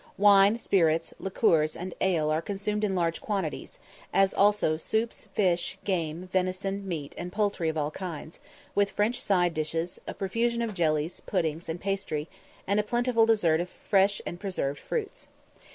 [0.17, 3.77] Wine, spirits, liqueurs, and ale are consumed in large quantities,
[4.11, 8.39] as also soups, fish, game, venison, meat, and poultry of all kinds,
[8.73, 12.27] with French side dishes, a profusion of jellies, puddings, and pastry,
[12.65, 15.27] and a plentiful dessert of fresh and preserved fruits.